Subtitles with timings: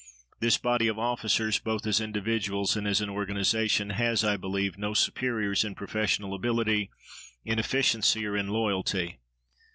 [0.39, 4.95] This body of officers, both as individuals and as an organization, has, I believe, no
[4.95, 6.89] superiors in professional ability,
[7.45, 9.19] in efficiency, or in loyalty.